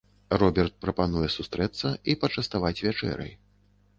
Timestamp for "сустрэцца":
1.33-1.91